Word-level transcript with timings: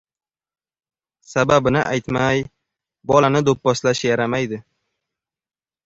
–sababini 1.33 1.83
aytmay 1.91 2.41
bolani 3.13 3.45
do‘pposlash 3.51 4.05
yaramaydi; 4.11 4.65